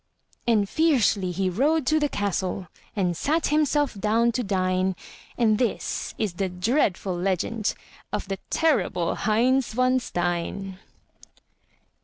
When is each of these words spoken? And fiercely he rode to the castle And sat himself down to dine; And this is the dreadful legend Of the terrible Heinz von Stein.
And 0.47 0.67
fiercely 0.67 1.29
he 1.31 1.47
rode 1.47 1.85
to 1.85 1.99
the 1.99 2.09
castle 2.09 2.69
And 2.95 3.15
sat 3.15 3.49
himself 3.49 3.93
down 3.93 4.31
to 4.31 4.41
dine; 4.43 4.95
And 5.37 5.59
this 5.59 6.15
is 6.17 6.33
the 6.33 6.49
dreadful 6.49 7.15
legend 7.15 7.75
Of 8.11 8.27
the 8.27 8.39
terrible 8.49 9.13
Heinz 9.13 9.73
von 9.73 9.99
Stein. 9.99 10.79